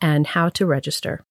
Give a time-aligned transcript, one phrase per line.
[0.00, 1.24] and how to register.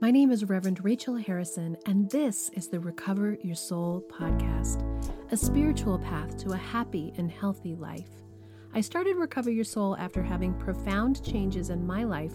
[0.00, 4.82] My name is Reverend Rachel Harrison, and this is the Recover Your Soul podcast,
[5.30, 8.10] a spiritual path to a happy and healthy life.
[8.74, 12.34] I started Recover Your Soul after having profound changes in my life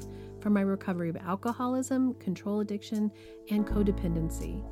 [0.50, 3.12] my recovery of alcoholism, control addiction,
[3.50, 4.64] and codependency.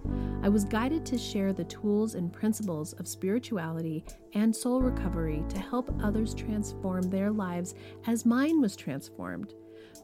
[0.44, 5.60] I was guided to share the tools and principles of spirituality and soul recovery to
[5.60, 7.76] help others transform their lives
[8.08, 9.54] as mine was transformed.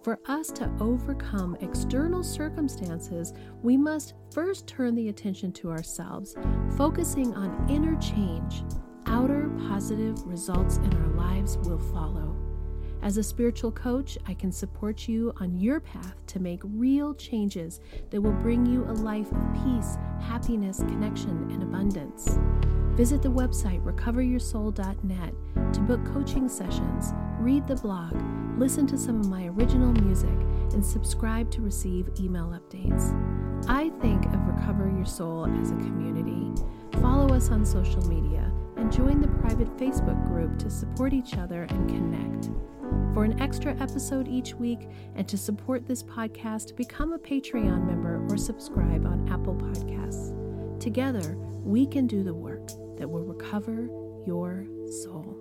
[0.03, 6.35] For us to overcome external circumstances, we must first turn the attention to ourselves,
[6.75, 8.63] focusing on inner change
[9.11, 12.30] outer positive results in our lives will follow.
[13.01, 17.79] As a spiritual coach, I can support you on your path to make real changes
[18.11, 22.37] that will bring you a life of peace, happiness, connection, and abundance.
[22.95, 25.33] Visit the website recoveryoursoul.net
[25.73, 28.13] to book coaching sessions, read the blog,
[28.59, 30.29] listen to some of my original music,
[30.73, 33.17] and subscribe to receive email updates.
[33.67, 36.51] I think of Recover Your Soul as a community.
[37.01, 41.67] Follow us on social media and join the private Facebook group to support each other
[41.69, 42.49] and connect.
[43.13, 48.25] For an extra episode each week and to support this podcast, become a Patreon member
[48.27, 50.79] or subscribe on Apple Podcasts.
[50.79, 53.87] Together, we can do the work that will recover
[54.25, 54.65] your
[55.03, 55.37] soul.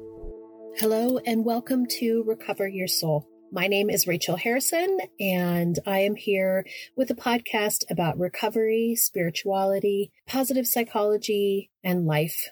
[0.77, 3.27] Hello, and welcome to Recover Your Soul.
[3.51, 10.12] My name is Rachel Harrison, and I am here with a podcast about recovery, spirituality,
[10.27, 12.51] positive psychology, and life.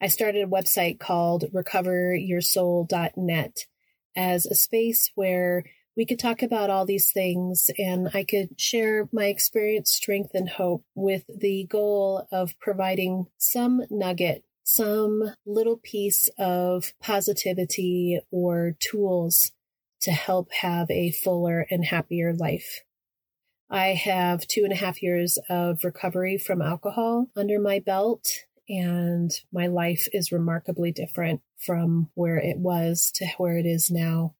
[0.00, 3.66] I started a website called recoveryoursoul.net
[4.16, 5.64] as a space where
[5.96, 10.48] we could talk about all these things and I could share my experience, strength, and
[10.48, 19.50] hope with the goal of providing some nugget, some little piece of positivity or tools
[20.02, 22.84] to help have a fuller and happier life.
[23.68, 28.28] I have two and a half years of recovery from alcohol under my belt
[28.68, 34.34] and my life is remarkably different from where it was to where it is now.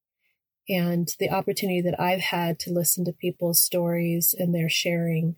[0.69, 5.37] And the opportunity that I've had to listen to people's stories and their sharing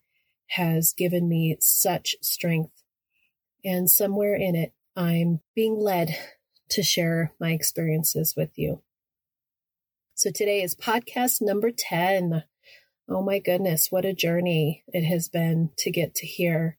[0.48, 2.82] has given me such strength.
[3.64, 6.16] And somewhere in it, I'm being led
[6.70, 8.82] to share my experiences with you.
[10.14, 12.42] So today is podcast number 10.
[13.08, 16.76] Oh my goodness, what a journey it has been to get to here.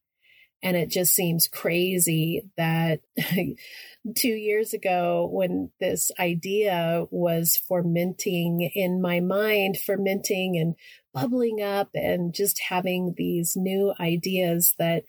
[0.64, 3.02] And it just seems crazy that
[4.16, 10.76] two years ago, when this idea was fermenting in my mind, fermenting and
[11.14, 15.04] bubbling up, and just having these new ideas that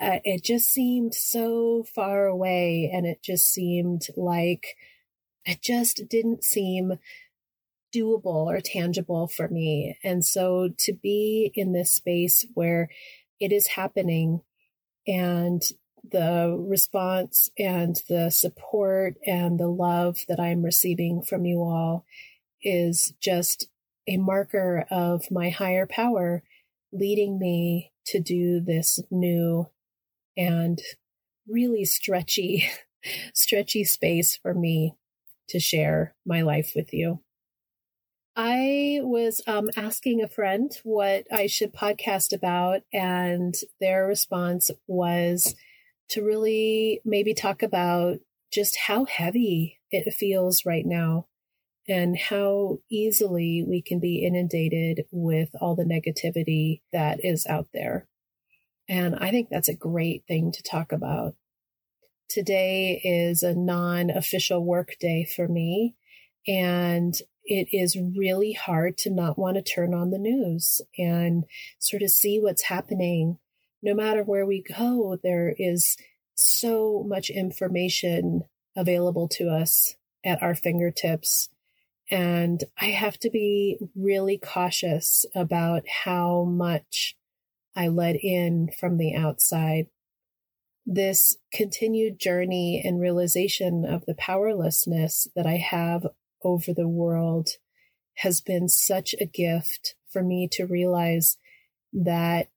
[0.00, 2.90] uh, it just seemed so far away.
[2.92, 4.76] And it just seemed like
[5.44, 6.98] it just didn't seem
[7.94, 9.98] doable or tangible for me.
[10.02, 12.88] And so to be in this space where
[13.38, 14.40] it is happening
[15.06, 15.62] and
[16.10, 22.04] the response and the support and the love that I'm receiving from you all
[22.62, 23.68] is just
[24.08, 26.42] a marker of my higher power
[26.92, 29.68] leading me to do this new
[30.36, 30.80] and
[31.48, 32.68] really stretchy,
[33.34, 34.94] stretchy space for me
[35.48, 37.20] to share my life with you.
[38.34, 45.54] I was um, asking a friend what I should podcast about, and their response was
[46.10, 48.18] to really maybe talk about
[48.52, 51.26] just how heavy it feels right now
[51.88, 58.06] and how easily we can be inundated with all the negativity that is out there.
[58.88, 61.34] And I think that's a great thing to talk about.
[62.28, 65.96] Today is a non official work day for me.
[66.46, 71.44] And it is really hard to not want to turn on the news and
[71.78, 73.38] sort of see what's happening.
[73.82, 75.96] No matter where we go, there is
[76.34, 78.42] so much information
[78.76, 81.48] available to us at our fingertips.
[82.10, 87.16] And I have to be really cautious about how much
[87.74, 89.86] I let in from the outside.
[90.84, 96.06] This continued journey and realization of the powerlessness that I have
[96.44, 97.50] over the world
[98.18, 101.38] has been such a gift for me to realize
[101.92, 102.48] that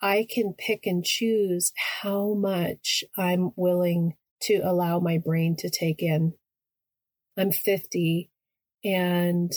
[0.00, 6.02] I can pick and choose how much I'm willing to allow my brain to take
[6.02, 6.34] in.
[7.36, 8.30] I'm 50
[8.84, 9.52] and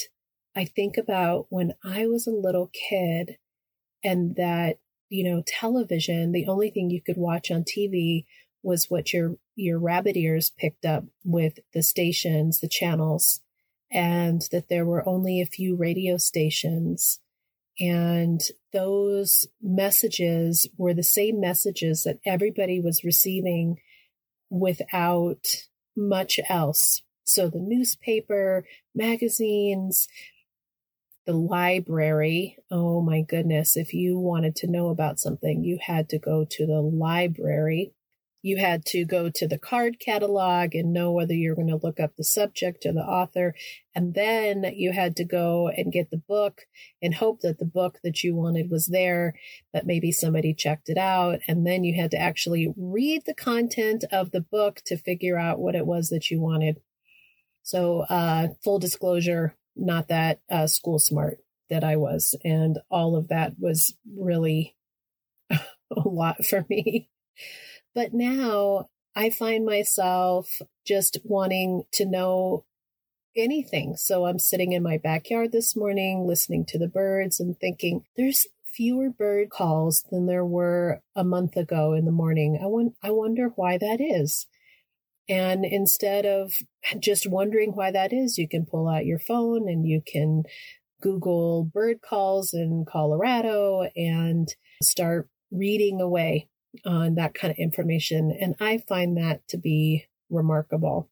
[0.56, 3.38] I think about when I was a little kid
[4.04, 4.78] and that,
[5.10, 8.26] you know, television, the only thing you could watch on TV
[8.64, 13.42] was what your, your rabbit ears picked up with the stations, the channels,
[13.96, 17.20] and that there were only a few radio stations
[17.80, 23.80] and those messages were the same messages that everybody was receiving
[24.50, 25.48] without
[25.96, 27.02] much else.
[27.24, 30.08] So the newspaper, magazines,
[31.26, 32.58] the library.
[32.70, 33.76] Oh my goodness.
[33.76, 37.94] If you wanted to know about something, you had to go to the library
[38.46, 42.00] you had to go to the card catalog and know whether you're going to look
[42.00, 43.56] up the subject or the author.
[43.96, 46.62] And then you had to go and get the book
[47.02, 49.34] and hope that the book that you wanted was there,
[49.74, 51.40] but maybe somebody checked it out.
[51.48, 55.58] And then you had to actually read the content of the book to figure out
[55.58, 56.80] what it was that you wanted.
[57.64, 61.40] So, uh, full disclosure, not that uh, school smart
[61.72, 62.36] that I was.
[62.44, 64.76] And all of that was really
[65.50, 65.60] a
[65.96, 67.10] lot for me.
[67.96, 72.66] But now I find myself just wanting to know
[73.36, 73.96] anything.
[73.96, 78.46] So I'm sitting in my backyard this morning, listening to the birds and thinking there's
[78.66, 82.60] fewer bird calls than there were a month ago in the morning.
[82.62, 84.48] I want, I wonder why that is.
[85.28, 86.54] And instead of
[87.00, 90.44] just wondering why that is, you can pull out your phone and you can
[91.02, 96.50] Google bird calls in Colorado and start reading away
[96.86, 98.32] on that kind of information.
[98.32, 101.10] And I find that to be remarkable.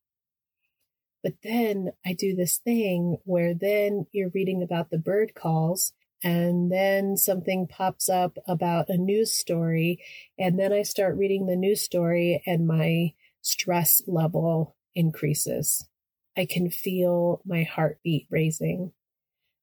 [1.24, 6.71] But then I do this thing where then you're reading about the bird calls and
[6.71, 10.04] then something pops up about a news story.
[10.38, 15.88] And then I start reading the news story and my stress level increases.
[16.36, 18.92] I can feel my heartbeat raising.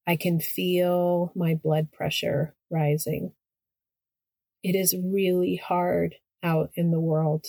[0.06, 3.32] I can feel my blood pressure rising
[4.62, 7.46] it is really hard out in the world.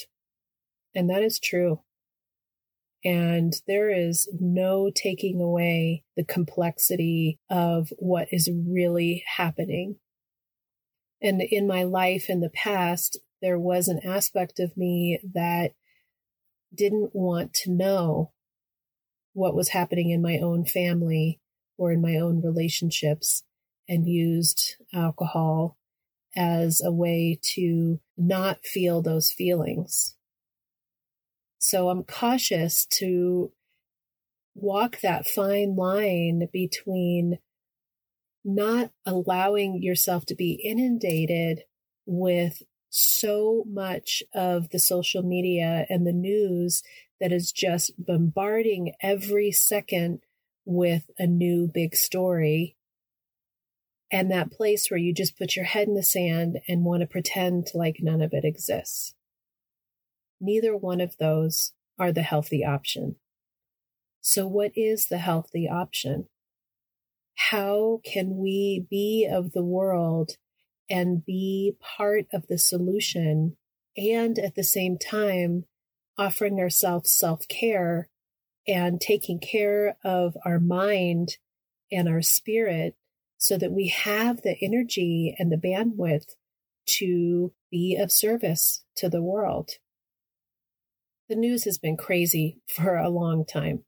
[0.93, 1.81] And that is true.
[3.03, 9.95] And there is no taking away the complexity of what is really happening.
[11.21, 15.71] And in my life in the past, there was an aspect of me that
[16.73, 18.31] didn't want to know
[19.33, 21.39] what was happening in my own family
[21.77, 23.43] or in my own relationships
[23.87, 25.77] and used alcohol
[26.35, 30.15] as a way to not feel those feelings.
[31.59, 33.51] So I'm cautious to
[34.55, 37.39] walk that fine line between
[38.43, 41.63] not allowing yourself to be inundated
[42.05, 46.83] with so much of the social media and the news
[47.19, 50.21] that is just bombarding every second
[50.65, 52.75] with a new big story
[54.11, 57.07] and that place where you just put your head in the sand and want to
[57.07, 59.15] pretend like none of it exists.
[60.39, 63.15] Neither one of those are the healthy option.
[64.19, 66.27] So, what is the healthy option?
[67.49, 70.37] How can we be of the world
[70.89, 73.55] and be part of the solution
[73.95, 75.65] and at the same time
[76.17, 78.09] offering ourselves self care
[78.67, 81.37] and taking care of our mind
[81.91, 82.95] and our spirit
[83.41, 86.35] so that we have the energy and the bandwidth
[86.85, 89.71] to be of service to the world.
[91.27, 93.83] The news has been crazy for a long time.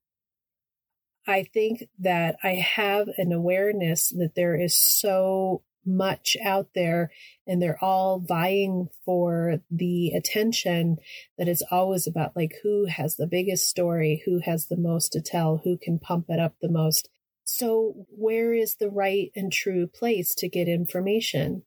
[1.27, 7.11] I think that I have an awareness that there is so much out there
[7.45, 10.97] and they're all vying for the attention
[11.37, 15.21] that it's always about like who has the biggest story, who has the most to
[15.21, 17.07] tell, who can pump it up the most.
[17.45, 21.63] So, where is the right and true place to get information?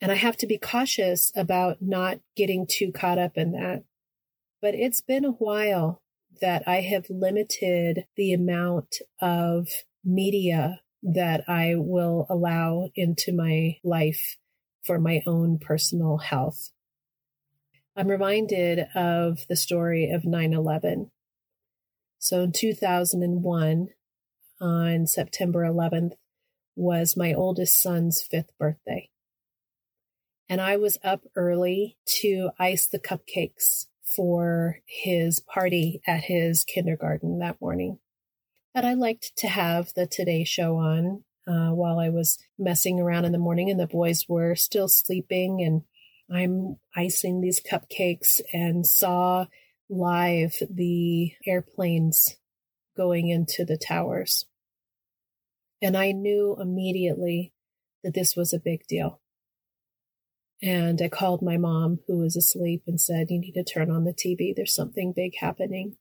[0.00, 3.84] And I have to be cautious about not getting too caught up in that.
[4.60, 6.02] But it's been a while
[6.40, 9.68] that I have limited the amount of
[10.04, 14.36] media that I will allow into my life
[14.82, 16.70] for my own personal health.
[17.96, 21.10] I'm reminded of the story of 9 11
[22.18, 23.88] So in 2001,
[24.60, 26.12] on September 11th,
[26.76, 29.10] was my oldest son's fifth birthday.
[30.48, 37.38] And I was up early to ice the cupcakes for his party at his kindergarten
[37.38, 37.98] that morning.
[38.74, 43.24] But I liked to have the Today Show on uh, while I was messing around
[43.24, 45.62] in the morning, and the boys were still sleeping.
[45.62, 45.82] And
[46.30, 49.46] I'm icing these cupcakes and saw
[49.88, 52.36] live the airplanes
[52.96, 54.46] going into the towers.
[55.82, 57.52] And I knew immediately
[58.04, 59.20] that this was a big deal.
[60.62, 64.04] And I called my mom, who was asleep, and said, You need to turn on
[64.04, 64.54] the TV.
[64.54, 65.96] There's something big happening.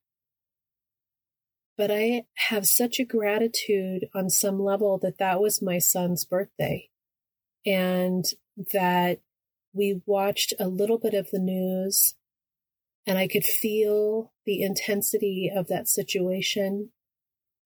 [1.78, 6.90] But I have such a gratitude on some level that that was my son's birthday
[7.66, 8.26] and
[8.74, 9.22] that
[9.74, 12.16] we watched a little bit of the news
[13.06, 16.90] and I could feel the intensity of that situation.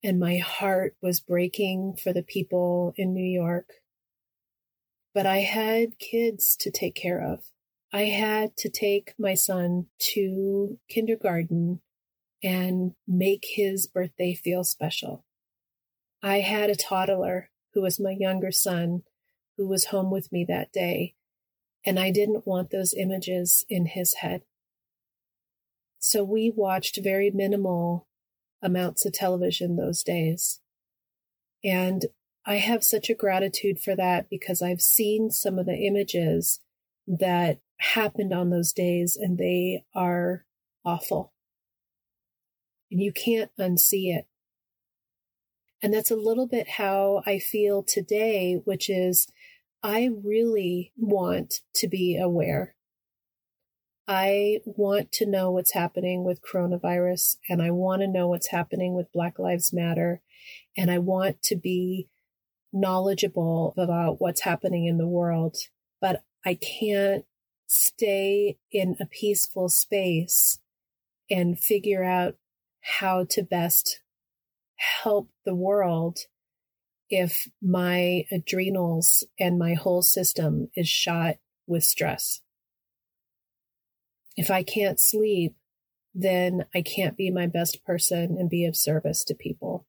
[0.03, 3.69] And my heart was breaking for the people in New York.
[5.13, 7.45] But I had kids to take care of.
[7.93, 11.81] I had to take my son to kindergarten
[12.43, 15.23] and make his birthday feel special.
[16.21, 19.03] I had a toddler who was my younger son
[19.57, 21.13] who was home with me that day,
[21.85, 24.41] and I didn't want those images in his head.
[25.99, 28.07] So we watched very minimal
[28.63, 30.61] amounts of television those days.
[31.63, 32.05] And
[32.45, 36.59] I have such a gratitude for that because I've seen some of the images
[37.07, 40.45] that happened on those days and they are
[40.85, 41.33] awful
[42.93, 44.27] and you can't unsee it.
[45.81, 49.27] And that's a little bit how I feel today, which is
[49.81, 52.75] I really want to be aware.
[54.07, 58.93] I want to know what's happening with coronavirus and I want to know what's happening
[58.93, 60.21] with Black Lives Matter.
[60.75, 62.09] And I want to be
[62.73, 65.55] knowledgeable about what's happening in the world,
[66.01, 67.23] but I can't
[67.67, 70.59] stay in a peaceful space
[71.29, 72.35] and figure out
[72.81, 74.01] how to best
[74.75, 76.19] help the world
[77.09, 82.42] if my adrenals and my whole system is shot with stress.
[84.35, 85.55] If I can't sleep,
[86.13, 89.85] then I can't be my best person and be of service to people.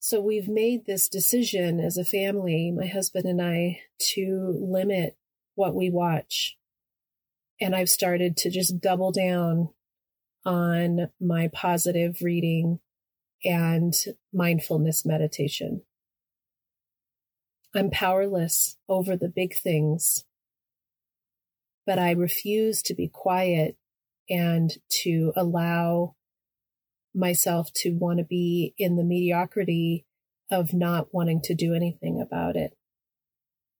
[0.00, 3.80] So we've made this decision as a family, my husband and I,
[4.14, 5.16] to limit
[5.54, 6.56] what we watch.
[7.60, 9.68] And I've started to just double down
[10.44, 12.80] on my positive reading
[13.44, 13.94] and
[14.32, 15.82] mindfulness meditation.
[17.74, 20.24] I'm powerless over the big things,
[21.86, 23.76] but I refuse to be quiet
[24.28, 24.70] and
[25.02, 26.14] to allow
[27.14, 30.06] myself to want to be in the mediocrity
[30.50, 32.76] of not wanting to do anything about it.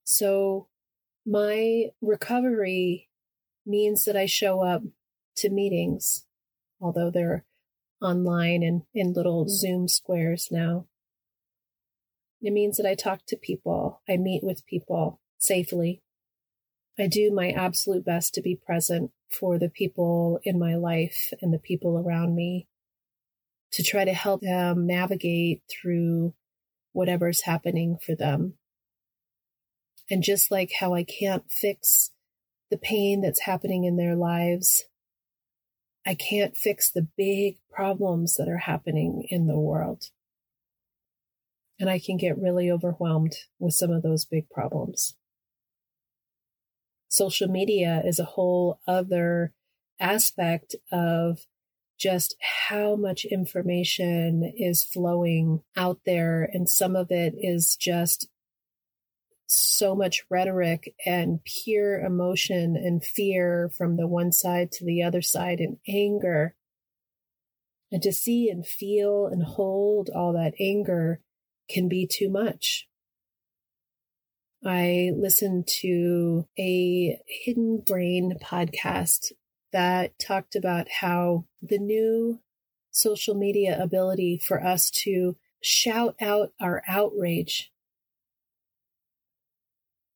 [0.05, 0.69] So
[1.27, 3.09] my recovery
[3.65, 4.83] means that I show up
[5.37, 6.25] to meetings
[6.81, 7.45] although they're
[8.01, 10.87] online and in little Zoom squares now.
[12.41, 16.03] It means that I talk to people, I meet with people safely.
[17.01, 21.53] I do my absolute best to be present for the people in my life and
[21.53, 22.67] the people around me
[23.73, 26.35] to try to help them navigate through
[26.93, 28.55] whatever's happening for them.
[30.11, 32.11] And just like how I can't fix
[32.71, 34.85] the pain that's happening in their lives,
[36.05, 40.07] I can't fix the big problems that are happening in the world.
[41.79, 45.15] And I can get really overwhelmed with some of those big problems.
[47.11, 49.53] Social media is a whole other
[49.99, 51.41] aspect of
[51.99, 56.49] just how much information is flowing out there.
[56.53, 58.29] And some of it is just
[59.47, 65.21] so much rhetoric and pure emotion and fear from the one side to the other
[65.21, 66.55] side and anger.
[67.91, 71.21] And to see and feel and hold all that anger
[71.69, 72.87] can be too much.
[74.65, 79.33] I listened to a hidden brain podcast
[79.73, 82.41] that talked about how the new
[82.91, 87.73] social media ability for us to shout out our outrage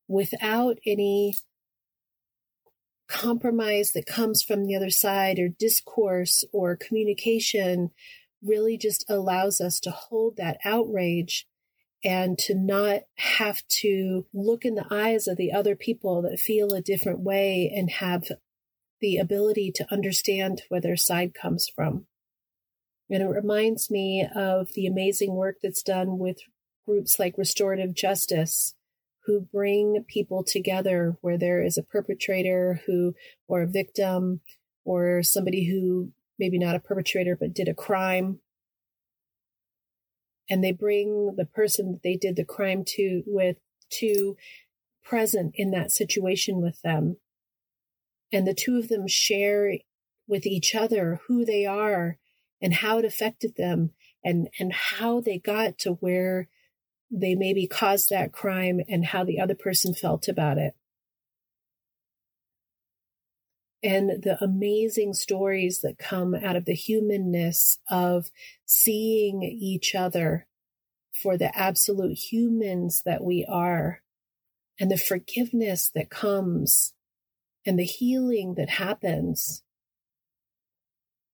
[0.08, 1.34] without any
[3.08, 7.90] compromise that comes from the other side or discourse or communication
[8.42, 11.46] really just allows us to hold that outrage
[12.04, 16.72] and to not have to look in the eyes of the other people that feel
[16.72, 18.24] a different way and have
[19.00, 22.06] the ability to understand where their side comes from.
[23.10, 26.38] And it reminds me of the amazing work that's done with
[26.86, 28.74] groups like Restorative Justice,
[29.26, 33.14] who bring people together where there is a perpetrator who,
[33.48, 34.40] or a victim,
[34.84, 38.40] or somebody who maybe not a perpetrator but did a crime.
[40.50, 43.56] And they bring the person that they did the crime to with
[44.00, 44.36] to
[45.02, 47.16] present in that situation with them.
[48.32, 49.74] And the two of them share
[50.26, 52.18] with each other who they are
[52.60, 53.90] and how it affected them
[54.24, 56.48] and, and how they got to where
[57.10, 60.74] they maybe caused that crime and how the other person felt about it.
[63.84, 68.30] And the amazing stories that come out of the humanness of
[68.64, 70.46] seeing each other
[71.12, 74.00] for the absolute humans that we are
[74.80, 76.94] and the forgiveness that comes
[77.66, 79.62] and the healing that happens.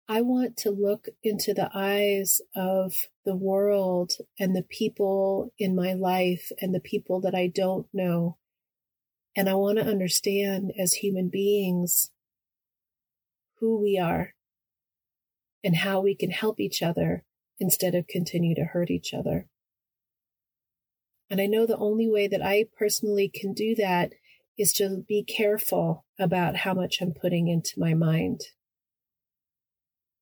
[0.08, 5.94] I want to look into the eyes of the world and the people in my
[5.94, 8.38] life and the people that I don't know.
[9.36, 12.10] And I want to understand as human beings
[13.60, 14.34] who we are
[15.64, 17.24] and how we can help each other
[17.60, 19.48] instead of continue to hurt each other.
[21.30, 24.14] And I know the only way that I personally can do that
[24.58, 28.42] is to be careful about how much I'm putting into my mind.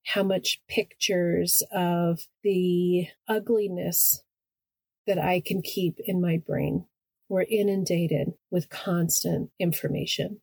[0.06, 4.24] How much pictures of the ugliness
[5.08, 6.86] that I can keep in my brain.
[7.30, 10.42] We're inundated with constant information.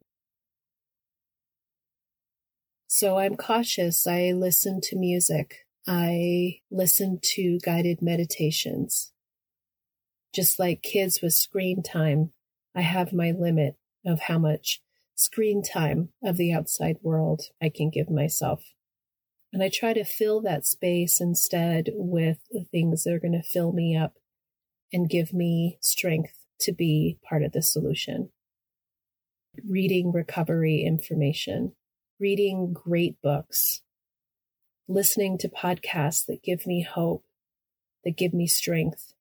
[2.86, 4.06] So I'm cautious.
[4.06, 5.66] I listen to music.
[5.86, 9.12] I listen to guided meditations.
[10.32, 12.32] Just like kids with screen time,
[12.74, 14.80] I have my limit of how much
[15.14, 18.62] screen time of the outside world I can give myself.
[19.52, 23.48] And I try to fill that space instead with the things that are going to
[23.48, 24.14] fill me up
[24.92, 28.30] and give me strength to be part of the solution.
[29.68, 31.72] Reading recovery information,
[32.20, 33.82] reading great books,
[34.88, 37.24] listening to podcasts that give me hope,
[38.04, 39.14] that give me strength,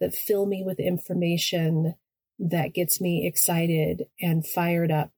[0.00, 1.94] that fill me with information
[2.38, 5.12] that gets me excited and fired up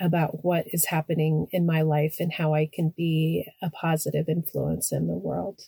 [0.00, 4.92] about what is happening in my life and how I can be a positive influence
[4.92, 5.62] in the world.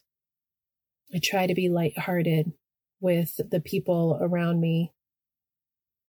[1.15, 2.53] I try to be lighthearted
[3.01, 4.93] with the people around me.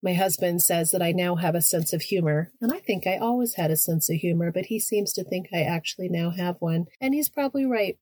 [0.03, 3.15] My husband says that I now have a sense of humor, and I think I
[3.15, 6.57] always had a sense of humor, but he seems to think I actually now have
[6.59, 6.87] one.
[6.99, 7.97] And he's probably right.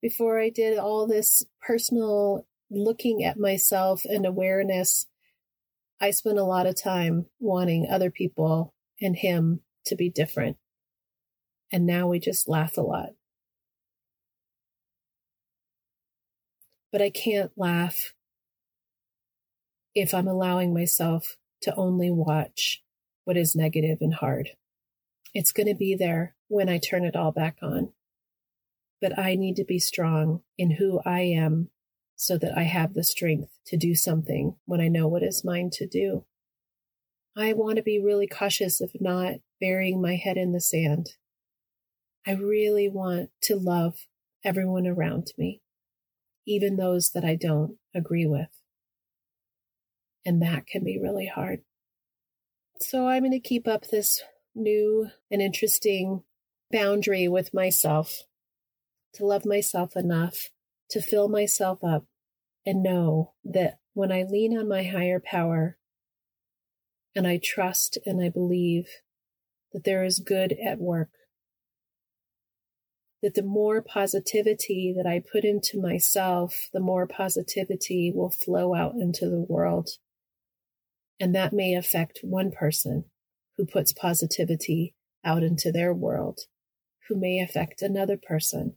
[0.00, 5.08] Before I did all this personal looking at myself and awareness,
[6.00, 10.56] I spent a lot of time wanting other people and him to be different.
[11.70, 13.10] And now we just laugh a lot.
[16.90, 18.14] But I can't laugh
[19.96, 22.82] if I'm allowing myself to only watch
[23.24, 24.50] what is negative and hard.
[25.32, 27.92] It's going to be there when I turn it all back on.
[29.00, 31.70] But I need to be strong in who I am
[32.14, 35.70] so that I have the strength to do something when I know what is mine
[35.72, 36.26] to do.
[37.34, 41.12] I want to be really cautious of not burying my head in the sand.
[42.26, 43.94] I really want to love
[44.44, 45.62] everyone around me,
[46.46, 48.48] even those that I don't agree with.
[50.26, 51.60] And that can be really hard.
[52.80, 54.22] So I'm going to keep up this
[54.54, 56.24] new and interesting
[56.70, 58.24] boundary with myself
[59.14, 60.50] to love myself enough
[60.90, 62.04] to fill myself up
[62.66, 65.78] and know that when I lean on my higher power
[67.14, 68.88] and I trust and I believe
[69.72, 71.10] that there is good at work,
[73.22, 78.94] that the more positivity that I put into myself, the more positivity will flow out
[78.94, 79.90] into the world.
[81.18, 83.04] And that may affect one person
[83.56, 86.40] who puts positivity out into their world,
[87.08, 88.76] who may affect another person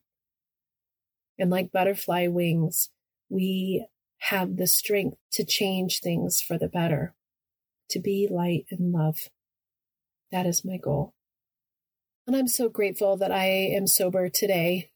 [1.39, 2.89] and like butterfly wings,
[3.29, 7.15] we have the strength to change things for the better,
[7.89, 9.29] to be light and love.
[10.31, 11.13] That is my goal.
[12.27, 14.91] And I'm so grateful that I am sober today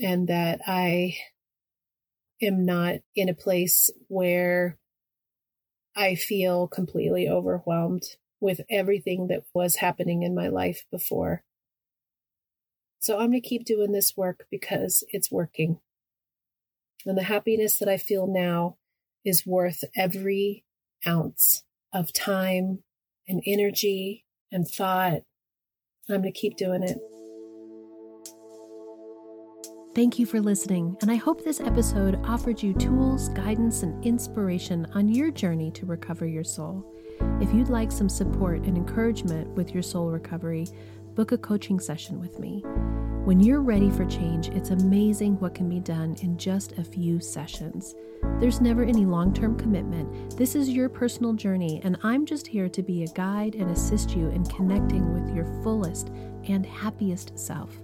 [0.00, 1.16] and that I
[2.40, 4.78] am not in a place where
[5.96, 8.04] I feel completely overwhelmed
[8.40, 11.42] with everything that was happening in my life before.
[13.00, 15.80] So I'm going to keep doing this work because it's working.
[17.06, 18.76] And the happiness that I feel now
[19.24, 20.64] is worth every
[21.06, 22.82] ounce of time
[23.26, 25.22] and energy and thought.
[26.08, 26.98] I'm going to keep doing it.
[29.92, 34.86] Thank you for listening, and I hope this episode offered you tools, guidance, and inspiration
[34.94, 36.86] on your journey to recover your soul.
[37.40, 40.68] If you'd like some support and encouragement with your soul recovery,
[41.16, 42.60] book a coaching session with me.
[43.24, 47.18] When you're ready for change, it's amazing what can be done in just a few
[47.18, 47.96] sessions.
[48.38, 50.36] There's never any long term commitment.
[50.36, 54.14] This is your personal journey, and I'm just here to be a guide and assist
[54.14, 56.10] you in connecting with your fullest
[56.44, 57.80] and happiest self.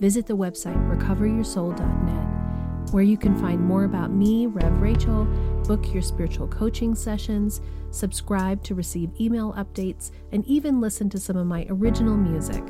[0.00, 5.24] Visit the website recoveryoursoul.net, where you can find more about me, Rev Rachel,
[5.66, 11.36] book your spiritual coaching sessions, subscribe to receive email updates, and even listen to some
[11.36, 12.64] of my original music.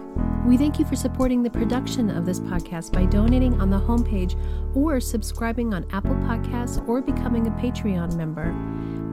[0.47, 4.39] We thank you for supporting the production of this podcast by donating on the homepage
[4.77, 8.55] or subscribing on Apple Podcasts or becoming a Patreon member.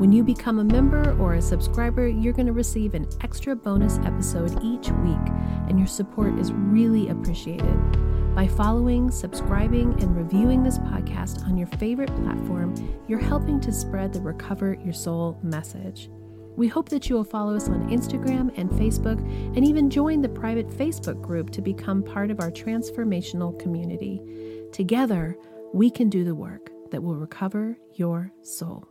[0.02, 4.00] When you become a member or a subscriber, you're going to receive an extra bonus
[4.00, 5.28] episode each week,
[5.70, 8.34] and your support is really appreciated.
[8.34, 12.74] By following, subscribing, and reviewing this podcast on your favorite platform,
[13.08, 16.10] you're helping to spread the Recover Your Soul message.
[16.56, 19.20] We hope that you will follow us on Instagram and Facebook
[19.56, 24.20] and even join the private Facebook group to become part of our transformational community.
[24.74, 25.38] Together,
[25.76, 28.91] we can do the work that will recover your soul.